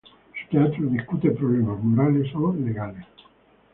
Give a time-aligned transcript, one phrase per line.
[0.01, 3.05] Su teatro discute problemas morales o legales.